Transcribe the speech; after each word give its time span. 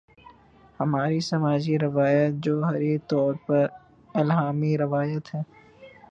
ہماری 0.79 1.19
سماجی 1.19 1.75
روایت 1.79 2.33
جوہری 2.43 2.97
طور 3.09 3.33
پر 3.45 3.65
الہامی 4.15 4.77
روایت 4.77 5.35
ہے۔ 5.35 5.41